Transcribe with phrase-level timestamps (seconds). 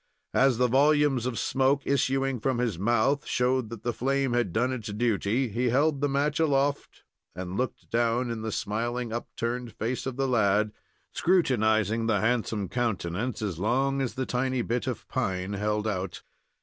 [0.33, 4.73] As the volumes of smoke issuing from his mouth showed that the flame had done
[4.73, 7.03] its duty, he held the match aloft,
[7.35, 10.71] and looked down in the smiling, upturned face of the lad,
[11.11, 16.23] scrutinizing the handsome countenance, as long as the tiny bit of pine held out.